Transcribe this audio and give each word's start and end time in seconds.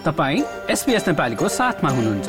तपाईँ 0.00 0.42
एसपिएस 0.70 1.06
नेपालीको 1.08 1.48
साथमा 1.50 1.90
हुनुहुन्छ। 1.90 2.28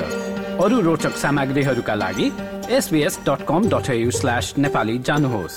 अरू 0.60 0.80
रोचक 0.82 1.14
सामग्रीहरूका 1.18 1.94
लागि 1.96 2.28
SBS 2.70 3.20
dot 3.26 3.46
com 3.48 3.70
dot 3.70 3.88
slash 4.12 4.54
Nepali 4.58 4.98
जानुहोस्। 5.00 5.56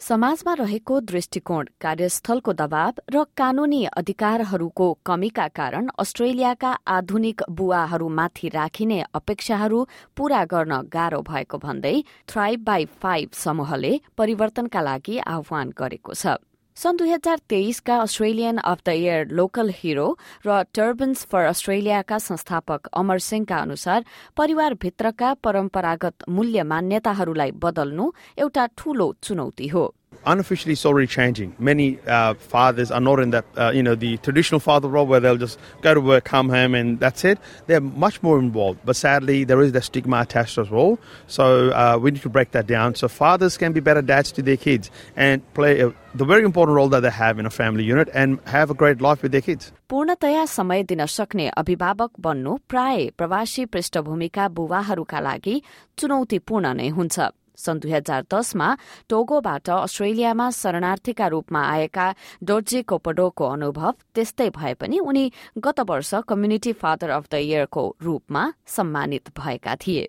समाजमा 0.00 0.54
रहेको 0.54 1.00
दृष्टिकोण 1.02 1.66
कार्यस्थलको 1.80 2.52
दबाव 2.54 3.04
र 3.12 3.24
कानूनी 3.36 3.84
अधिकारहरूको 3.92 4.86
कमीका 5.06 5.48
कारण 5.52 5.88
अस्ट्रेलियाका 5.98 6.72
आधुनिक 6.88 7.42
बुवाहरूमाथि 7.52 8.48
राखिने 8.48 9.02
अपेक्षाहरू 9.14 9.84
पूरा 10.16 10.44
गर्न 10.44 10.80
गाह्रो 10.88 11.20
भएको 11.22 11.58
भन्दै 11.58 11.96
थ्राइभ 12.28 12.64
बाई 12.64 12.84
फाइभ 12.96 13.28
समूहले 13.36 13.98
परिवर्तनका 14.18 14.80
लागि 14.80 15.18
आह्वान 15.28 15.72
गरेको 15.76 16.14
छ। 16.14 16.40
सन् 16.78 16.96
दुई 16.96 17.10
हजार 17.10 17.38
तेइसका 17.48 17.96
Australian 18.00 18.58
of 18.62 18.82
the 18.86 18.88
year 18.88 19.34
local 19.34 19.70
hero 19.76 20.06
र 20.46 20.62
टर्बन्स 20.74 21.24
फर 21.26 21.44
अस्ट्रेलियाका 21.44 22.18
संस्थापक 22.22 22.86
अमर 22.94 23.18
सिंहका 23.18 23.56
अनुसार 23.58 24.04
परिवारभित्रका 24.36 25.34
परम्परागत 25.42 26.28
मूल्य 26.30 26.62
मान्यताहरूलाई 26.70 27.50
बदल्नु 27.58 28.10
एउटा 28.38 28.66
ठूलो 28.78 29.14
चुनौती 29.22 29.68
हो। 29.68 29.84
unofficially 30.25 30.73
it's 30.73 30.85
already 30.85 31.07
changing. 31.07 31.55
Many 31.59 31.99
uh, 32.07 32.33
fathers 32.35 32.91
are 32.91 33.01
not 33.01 33.19
in 33.19 33.31
that, 33.31 33.45
uh, 33.57 33.71
you 33.73 33.83
know, 33.83 33.95
the 33.95 34.17
traditional 34.17 34.59
father 34.59 34.87
role 34.87 35.05
where 35.05 35.19
they'll 35.19 35.37
just 35.37 35.59
go 35.81 35.93
to 35.93 36.01
work, 36.01 36.23
come 36.23 36.49
home, 36.49 36.75
and 36.75 36.99
that's 36.99 37.25
it. 37.25 37.39
They're 37.67 37.81
much 37.81 38.21
more 38.23 38.39
involved. 38.39 38.79
But 38.85 38.95
sadly, 38.95 39.43
there 39.43 39.61
is 39.61 39.71
that 39.73 39.83
stigma 39.83 40.21
attached 40.21 40.57
as 40.57 40.69
well. 40.69 40.99
So 41.27 41.69
uh, 41.71 41.97
we 42.01 42.11
need 42.11 42.21
to 42.21 42.29
break 42.29 42.51
that 42.51 42.67
down. 42.67 42.95
So 42.95 43.07
fathers 43.07 43.57
can 43.57 43.73
be 43.73 43.79
better 43.79 44.01
dads 44.01 44.31
to 44.33 44.41
their 44.41 44.57
kids 44.57 44.91
and 45.15 45.41
play 45.53 45.81
a, 45.81 45.93
the 46.15 46.25
very 46.25 46.43
important 46.43 46.75
role 46.75 46.89
that 46.89 47.01
they 47.01 47.09
have 47.09 47.39
in 47.39 47.45
a 47.45 47.49
family 47.49 47.83
unit 47.83 48.09
and 48.13 48.39
have 48.45 48.69
a 48.69 48.73
great 48.73 49.01
life 49.01 49.21
with 49.23 49.31
their 49.31 49.41
kids. 49.41 49.71
पूर्णतया 49.89 50.45
समय 50.45 50.83
दिन 50.89 51.05
सक्ने 51.05 51.47
अभिभावक 51.57 52.11
बन्नु 52.19 52.55
प्राय 52.69 53.09
प्रवासी 53.17 53.65
पृष्ठभूमिका 53.73 54.47
बुवाहरूका 54.57 55.19
लागि 55.27 55.61
चुनौतीपूर्ण 55.99 56.73
नै 56.79 56.87
हुन्छ 56.97 57.29
सन् 57.64 57.80
दुई 57.82 57.92
हजार 57.92 58.24
दसमा 58.34 58.68
टोगोबाट 59.10 59.70
अस्ट्रेलियामा 59.76 60.50
शरणार्थीका 60.60 61.26
रूपमा 61.34 61.62
आएका 61.74 62.06
डोर्जे 62.50 62.82
कोपडोको 62.92 63.48
अनुभव 63.54 63.94
त्यस्तै 64.14 64.48
भए 64.58 64.74
पनि 64.82 64.98
उनी 65.08 65.24
गत 65.66 65.80
वर्ष 65.90 66.14
कम्युनिटी 66.28 66.72
फादर 66.82 67.10
अफ 67.18 67.28
द 67.32 67.42
इयरको 67.48 67.84
रूपमा 68.02 68.52
सम्मानित 68.76 69.34
भएका 69.38 69.74
थिए 69.86 70.06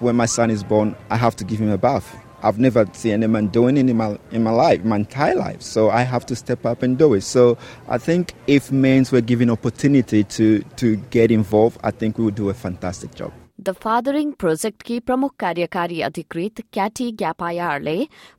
When 0.00 0.16
my 0.16 0.26
son 0.26 0.50
is 0.50 0.62
born, 0.62 0.94
I 1.10 1.16
have 1.16 1.36
to 1.36 1.44
give 1.44 1.58
him 1.58 1.70
a 1.70 1.78
bath. 1.78 2.08
I've 2.40 2.58
never 2.58 2.86
seen 2.92 3.12
any 3.14 3.26
man 3.26 3.48
doing 3.48 3.76
it 3.76 3.88
in 3.88 3.96
my, 3.96 4.18
in 4.30 4.44
my 4.44 4.50
life, 4.50 4.84
my 4.84 4.96
entire 4.96 5.34
life. 5.34 5.60
So 5.60 5.90
I 5.90 6.02
have 6.02 6.24
to 6.26 6.36
step 6.36 6.64
up 6.64 6.82
and 6.82 6.96
do 6.96 7.14
it. 7.14 7.22
So 7.22 7.58
I 7.88 7.98
think 7.98 8.32
if 8.46 8.70
men 8.70 9.06
were 9.10 9.20
given 9.20 9.50
opportunity 9.50 10.22
to, 10.24 10.60
to 10.76 10.96
get 11.10 11.32
involved, 11.32 11.78
I 11.82 11.90
think 11.90 12.18
we 12.18 12.24
would 12.24 12.36
do 12.36 12.48
a 12.50 12.54
fantastic 12.54 13.14
job. 13.14 13.32
The 13.66 13.72
fathering 13.82 14.30
प्रोजेक्टकी 14.42 14.98
प्रमुख 15.06 15.32
कार्यकारी 15.42 16.00
अधिकृत 16.08 16.60
क्याटी 16.72 17.06
ग्यापायारले 17.22 17.94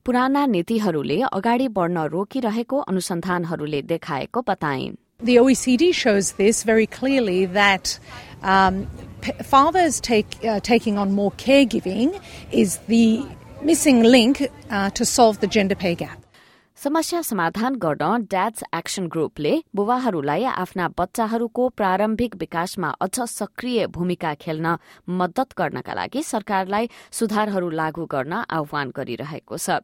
पुराना 0.05 0.45
नीतिहरूले 0.51 1.17
अगाडि 1.39 1.67
बढ्न 1.79 2.03
रोकिरहेको 2.13 2.79
अनुसन्धानहरूले 2.93 3.81
देखाएको 3.89 4.41
बताइन् 4.51 4.95
The 5.21 5.35
OECD 5.41 5.89
shows 6.01 6.31
this 6.37 6.63
very 6.63 6.87
clearly 6.87 7.45
that 7.57 7.99
um, 8.53 8.79
fathers 9.43 9.99
take, 9.99 10.37
uh, 10.45 10.61
taking 10.61 10.97
on 10.97 11.11
more 11.11 11.33
caregiving 11.43 12.15
is 12.63 12.77
the 12.87 13.25
missing 13.61 14.01
link 14.03 14.41
uh, 14.69 14.89
to 14.91 15.03
solve 15.05 15.41
the 15.41 15.47
gender 15.57 15.75
pay 15.75 15.95
gap. 15.95 16.28
समस्या 16.79 17.21
समाधान 17.21 17.75
गर्न 17.75 18.23
ड्याड्स 18.31 18.63
एक्सन 18.75 19.07
ग्रुपले 19.13 19.51
बुवाहरूलाई 19.75 20.43
आफ्ना 20.45 20.87
बच्चाहरूको 20.99 21.67
प्रारम्भिक 21.75 22.35
विकासमा 22.39 22.89
अझ 23.01 23.19
सक्रिय 23.29 23.85
भूमिका 23.95 24.33
खेल्न 24.39 24.75
मद्दत 25.19 25.57
गर्नका 25.57 25.93
लागि 25.93 26.23
सरकारलाई 26.23 26.89
सुधारहरू 27.11 27.69
लागू 27.81 28.05
गर्न 28.05 28.33
आह्वान 28.47 28.91
गरिरहेको 28.95 29.57
छ। 29.57 29.83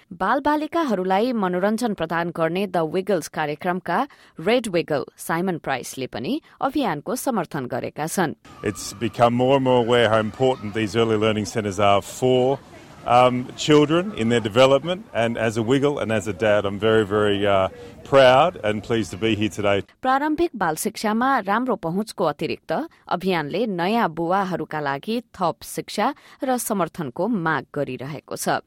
बालबालिकाहरूलाई 0.19 1.31
मनोरञ्जन 1.41 1.93
प्रदान 1.99 2.31
गर्ने 2.37 2.65
द 2.67 2.77
विगल्स 2.93 3.27
कार्यक्रमका 3.35 3.99
रेड 4.47 4.67
विगल 4.71 5.05
साइमन 5.25 5.57
प्राइसले 5.67 6.07
पनि 6.15 6.33
अभियानको 6.67 7.15
समर्थन 7.21 7.65
गरेका 7.73 8.07
छन् 8.15 8.33
It's 8.71 8.91
become 9.03 9.37
more 9.41 9.55
and 9.55 9.63
more 9.63 9.79
aware 9.85 10.09
how 10.09 10.19
important 10.19 10.73
these 10.73 10.97
early 10.97 11.15
learning 11.15 11.47
centres 11.51 11.79
are 11.79 12.01
for 12.01 12.59
um, 13.05 13.47
children 13.55 14.11
in 14.17 14.29
their 14.29 14.41
development. 14.41 15.05
And 15.13 15.37
as 15.37 15.57
a 15.57 15.63
Wiggle 15.63 15.99
and 15.99 16.11
as 16.11 16.27
a 16.27 16.33
dad, 16.33 16.65
I'm 16.65 16.79
very, 16.79 17.05
very 17.05 17.47
uh, 17.47 17.69
proud 18.03 18.57
and 18.63 18.83
pleased 18.83 19.11
to 19.11 19.17
be 19.17 19.35
here 19.35 19.49
today. 19.49 19.77
प्रारम्भिक 20.01 20.51
बाल 20.55 20.75
शिक्षामा 20.83 21.29
राम्रो 21.47 21.75
पहुँचको 21.87 22.25
अतिरिक्त 22.25 22.71
अभियानले 23.17 23.65
नयाँ 23.79 24.09
बुवाहरूका 24.19 24.79
लागि 24.89 25.21
थप 25.39 25.63
शिक्षा 25.71 26.13
र 26.43 26.57
समर्थनको 26.67 27.27
माग 27.47 27.65
गरिरहेको 27.75 28.35
छ 28.35 28.59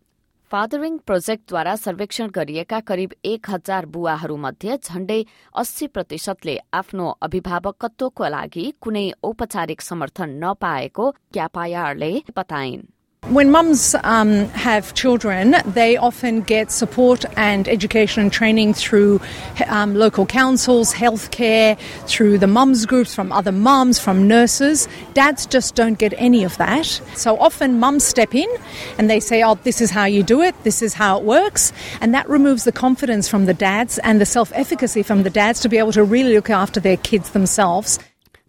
फादरिङ 0.51 0.97
प्रोजेक्टद्वारा 1.07 1.75
सर्वेक्षण 1.77 2.31
गरिएका 2.35 2.79
करिब 2.81 3.13
एक 3.25 3.51
हजार 3.51 3.87
बुवाहरूमध्ये 3.95 4.77
झण्डै 4.77 5.23
अस्सी 5.63 5.87
प्रतिशतले 5.87 6.57
आफ्नो 6.81 7.07
अभिभावकत्वको 7.23 8.29
लागि 8.29 8.71
कुनै 8.81 9.07
औपचारिक 9.23 9.81
समर्थन 9.81 10.37
नपाएको 10.45 11.11
क्यापायारले 11.35 12.13
बताइन्। 12.37 12.83
When 13.29 13.51
mums 13.51 13.95
um, 14.05 14.49
have 14.51 14.93
children, 14.93 15.57
they 15.65 15.97
often 15.97 16.43
get 16.43 16.71
support 16.71 17.25
and 17.39 17.67
education 17.67 18.23
and 18.23 18.31
training 18.31 18.75
through 18.75 19.19
um, 19.67 19.95
local 19.95 20.27
councils, 20.27 20.93
healthcare, 20.93 21.79
through 22.07 22.37
the 22.37 22.47
mums 22.47 22.85
groups, 22.85 23.15
from 23.15 23.33
other 23.33 23.51
mums, 23.51 23.99
from 23.99 24.29
nurses. 24.29 24.89
Dads 25.15 25.47
just 25.47 25.75
don't 25.75 25.99
get 25.99 26.13
any 26.19 26.45
of 26.45 26.59
that. 26.59 26.85
So 27.15 27.39
often 27.39 27.81
mums 27.81 28.05
step 28.05 28.35
in 28.35 28.49
and 28.99 29.09
they 29.09 29.21
say, 29.21 29.43
oh, 29.43 29.55
this 29.55 29.81
is 29.81 29.91
how 29.91 30.05
you 30.05 30.23
do 30.23 30.43
it, 30.43 30.55
this 30.63 30.83
is 30.83 30.93
how 30.93 31.19
it 31.19 31.25
works. 31.25 31.73
And 32.03 32.13
that 32.13 32.29
removes 32.29 32.65
the 32.65 32.73
confidence 32.73 33.27
from 33.27 33.47
the 33.47 33.55
dads 33.55 33.99
and 34.01 34.21
the 34.21 34.27
self 34.27 34.53
efficacy 34.55 35.03
from 35.03 35.23
the 35.23 35.31
dads 35.31 35.61
to 35.61 35.71
be 35.71 35.79
able 35.79 35.93
to 35.93 36.05
really 36.05 36.35
look 36.35 36.51
after 36.51 36.79
their 36.79 36.99
kids 36.99 37.31
themselves. 37.31 37.99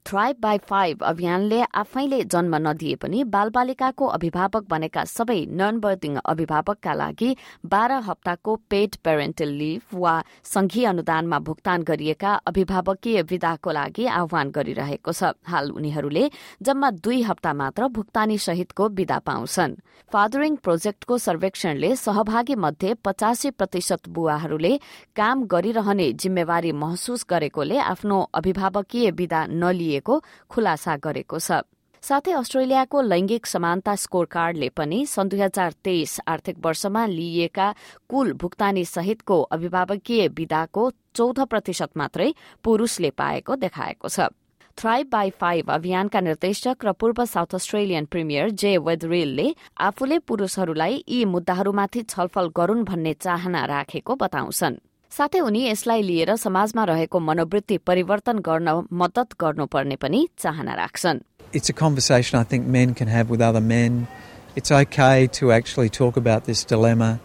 Thrive 0.05 0.35
by 0.41 0.57
five 0.69 1.03
अभियानले 1.03 1.61
आफैले 1.75 2.21
जन्म 2.23 2.55
नदिए 2.61 2.95
पनि 2.95 3.23
बालबालिकाको 3.25 4.05
अभिभावक 4.07 4.65
बनेका 4.69 5.03
सबै 5.05 5.37
non 5.51 5.79
बर्दिङ 5.79 6.17
अभिभावकका 6.23 6.93
लागि 6.93 7.29
बाह्र 7.65 7.93
हप्ताको 8.05 8.55
पेड 8.69 8.95
पेरेन्टल 9.03 9.49
लिभ 9.61 9.95
वा 9.95 10.13
संघीय 10.45 10.85
अनुदानमा 10.85 11.39
भुक्तान 11.47 11.83
गरिएका 11.83 12.33
अभिभावकीय 12.45 13.21
विदाको 13.31 13.71
लागि 13.71 14.05
आह्वान 14.19 14.51
गरिरहेको 14.51 15.11
छ। 15.11 15.33
हाल 15.43 15.71
उनीहरूले 15.71 16.29
जम्मा 16.61 16.91
दुई 17.01 17.21
हप्ता 17.23 17.53
मात्र 17.55 17.87
भुक्तानी 17.97 18.37
सहितको 18.37 18.89
विदा 18.91 19.17
पाउँछन्। 19.25 19.75
फादरिङ 20.11 20.55
प्रोजेक्टको 20.61 21.17
सर्वेक्षणले 21.17 21.95
सहभागी 21.95 22.55
मध्ये 22.61 22.93
पचासी 23.01 23.49
प्रतिशत 23.57 24.07
बुवाहरूले 24.11 24.73
काम 25.17 25.43
गरिरहने 25.49 26.11
जिम्मेवारी 26.13 26.71
महसुस 26.77 27.25
गरेकोले 27.29 27.77
आफ्नो 27.87 28.21
अभिभावकीय 28.33 29.11
विदा 29.11 29.45
नलिए। 29.49 29.94
गरिएको 29.95 30.21
खुलासा 30.49 30.95
गरेको 30.97 31.39
छ। 31.39 31.63
साथै 32.03 32.31
अस्ट्रेलियाको 32.31 33.01
लैंगिक 33.01 33.45
समानता 33.45 33.95
स्कोर 33.95 34.25
कार्डले 34.25 34.69
पनि 34.69 35.05
सन् 35.05 35.29
दुई 35.29 35.39
हजार 35.39 35.71
तेइस 35.83 36.19
आर्थिक 36.27 36.55
वर्षमा 36.61 37.05
लिइएका 37.05 37.73
कुल 38.09 38.33
भुक्तानी 38.33 38.85
सहितको 38.85 39.41
अभिभावकीय 39.41 40.27
विदाको 40.27 40.91
चौध 41.15 41.39
प्रतिशत 41.39 41.97
मात्रै 41.97 42.33
पुरूषले 42.63 43.09
पाएको 43.09 43.55
देखाएको 43.55 44.09
छ। 44.09 44.29
थ्राइभ 44.77 45.07
बाई 45.07 45.29
फाइभ 45.29 45.71
अभियानका 45.71 46.19
निर्देशक 46.19 46.85
र 46.85 46.91
पूर्व 46.91 47.25
साउथ 47.25 47.55
अस्ट्रेलियन 47.55 48.05
प्रिमियर 48.05 48.49
जे 48.51 48.77
वेदरिलले 48.77 49.55
आफूले 49.79 50.19
पुरूषहरूलाई 50.19 51.03
यी 51.09 51.25
मुद्दाहरूमाथि 51.25 52.01
छलफल 52.03 52.51
गरून् 52.51 52.83
भन्ने 52.83 53.13
चाहना 53.13 53.65
राखेको 53.65 54.15
बताउँछन्। 54.15 54.75
साथै 55.16 55.40
उनी 55.40 55.62
यसलाई 55.66 56.02
लिएर 56.02 56.34
समाजमा 56.36 56.84
रहेको 56.90 57.20
मनोवृत्ति 57.28 57.76
परिवर्तन 57.90 58.38
गर्न 58.48 58.74
मद्दत 59.02 59.34
गर्नुपर्ने 59.40 59.96
पनि 60.04 60.20
चाहना 60.38 60.74
राख्छन् 60.82 61.20
It's 61.52 61.68
a 61.68 61.72
conversation 61.72 62.38
I 62.38 62.44
think 62.44 62.66
men 62.66 62.94
can 62.94 63.08
have 63.08 63.28
with 63.28 63.40
other 63.40 63.60
men. 63.60 64.06
It's 64.54 64.70
okay 64.70 65.26
to 65.38 65.50
actually 65.52 65.88
talk 65.88 66.16
about 66.16 66.44
this 66.44 66.62
dilemma. 66.64 67.18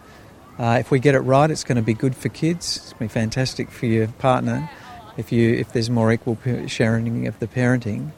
Uh, 0.58 0.78
if 0.80 0.90
we 0.90 0.98
get 0.98 1.14
it 1.14 1.20
right, 1.20 1.48
it's 1.50 1.62
going 1.62 1.76
to 1.76 1.82
be 1.82 1.94
good 1.94 2.16
for 2.16 2.28
kids. 2.28 2.76
It's 2.76 2.92
going 2.92 3.08
to 3.08 3.14
be 3.14 3.20
fantastic 3.20 3.70
for 3.70 3.86
your 3.86 4.08
partner 4.24 4.68
if 5.16 5.30
you 5.32 5.54
if 5.54 5.72
there's 5.72 5.90
more 5.90 6.12
equal 6.12 6.36
sharing 6.66 7.26
of 7.26 7.38
the 7.38 7.46
parenting. 7.46 8.10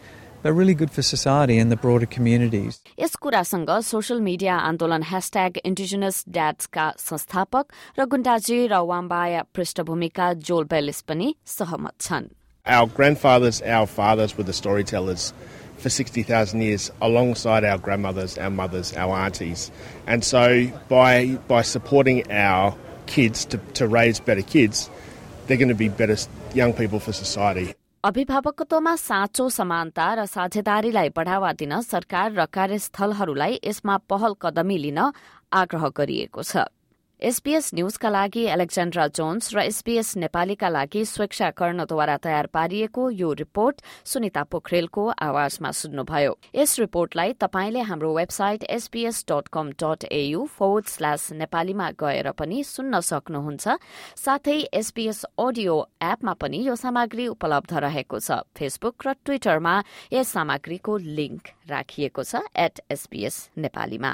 but 0.43 0.52
really 0.52 0.75
good 0.75 0.90
for 0.90 1.02
society 1.02 1.58
and 1.58 1.70
the 1.73 1.76
broader 1.76 2.06
communities. 2.06 2.81
यस 2.99 3.14
कुरासँग 3.23 3.70
social 3.90 4.20
media 4.20 4.56
आन्दोलन 4.70 5.02
hashtag 5.11 5.56
indigenous 5.64 6.25
ड्याड्सका 6.37 6.90
संस्थापक 6.99 7.64
र 7.99 8.05
गुण्डाजी 8.14 8.67
र 8.73 8.81
वाम्बाया 8.93 9.43
पृष्ठभूमिका 9.55 10.32
जोल 10.49 10.64
बेलिस 10.75 11.00
पनि 11.11 11.35
सहमत 11.58 11.94
छन् 12.00 12.29
Our 12.67 12.87
grandfathers, 12.87 13.62
our 13.62 13.87
fathers 13.87 14.37
were 14.37 14.44
the 14.44 14.52
storytellers 14.52 15.32
for 15.79 15.88
60,000 15.88 16.61
years 16.61 16.90
alongside 17.00 17.64
our 17.64 17.79
grandmothers, 17.79 18.37
our 18.37 18.50
mothers, 18.50 18.93
our 18.94 19.14
aunties. 19.17 19.70
And 20.06 20.23
so 20.23 20.70
by, 20.88 21.38
by 21.49 21.62
supporting 21.62 22.31
our 22.31 22.76
kids 23.06 23.46
to, 23.46 23.58
to 23.75 23.87
raise 23.87 24.20
better 24.20 24.43
kids, 24.43 24.90
they're 25.46 25.56
going 25.56 25.69
to 25.70 25.75
be 25.75 25.88
better 25.88 26.17
young 26.52 26.75
people 26.75 27.00
for 27.00 27.12
society. 27.12 27.75
अभिभावकत्वमा 28.03 28.95
साँचो 28.95 29.47
समानता 29.50 30.05
र 30.13 30.25
साझेदारीलाई 30.27 31.09
बढ़ावा 31.15 31.51
दिन 31.55 31.79
सरकार 31.81 32.31
र 32.35 32.45
कार्यस्थलहरूलाई 32.51 33.59
यसमा 33.63 33.95
पहल 34.11 34.33
कदमी 34.44 34.77
लिन 34.77 35.00
आग्रह 35.51 35.88
गरिएको 35.95 36.44
छ। 36.44 36.67
एसपीएस 37.24 37.70
न्यूजका 37.74 38.10
लागि 38.10 38.42
एलेक्जेन्ड्रा 38.52 39.06
जोन्स 39.16 39.54
र 39.56 39.60
एसपीएस 39.62 40.08
नेपालीका 40.18 40.70
लागि 40.70 41.04
स्वेच्छा 41.06 41.50
कर्णद्वारा 41.56 42.18
तयार 42.20 42.48
पारिएको 42.52 43.10
यो 43.12 43.31
रिपोर्ट 43.40 43.80
सुनिता 44.04 44.44
पोखरेलको 44.52 45.04
आवाजमा 45.24 45.72
सुन्नुभयो। 45.72 46.34
यस 46.56 46.80
रिपोर्टलाई 46.80 47.34
तपाईँले 47.40 47.81
हाम्रो 47.88 48.12
website 48.16 48.64
SPS 48.70 49.24
dot 49.31 49.48
com 49.56 49.72
dot 49.80 50.04
AU 50.12 50.46
forward 50.52 50.86
slash 50.86 51.31
नेपालीमा 51.40 51.90
गएर 51.96 52.31
पनि 52.36 52.64
सुन्न 52.66 53.00
सक्नुहुन्छ। 53.00 53.80
साथै 54.20 54.60
एसपीएस 54.74 55.24
अडियो 55.40 55.80
एपमा 56.04 56.34
पनि 56.44 56.60
यो 56.68 56.75
सामग्री 56.75 57.28
उपलब्ध 57.31 57.74
रहेको 57.88 58.20
छ। 58.20 58.44
फेसबुक 58.52 59.08
र 59.08 59.16
ट्विटरमा 59.24 59.75
यस 60.12 60.28
सामग्रीको 60.36 60.98
लिंक 61.16 61.42
राखिएको 61.72 62.24
छ 62.24 62.44
एट 62.52 62.84
एसपीएस 62.92 63.50
नेपालीमा। 63.58 64.14